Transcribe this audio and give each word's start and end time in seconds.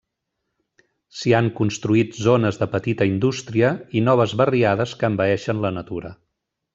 S’hi 1.17 1.33
han 1.39 1.49
construït 1.59 2.17
zones 2.29 2.57
de 2.63 2.69
petita 2.73 3.07
indústria 3.11 3.69
i 4.01 4.05
noves 4.09 4.33
barriades 4.43 4.99
que 5.03 5.11
envaeixen 5.15 5.63
la 5.67 5.73
natura. 5.81 6.15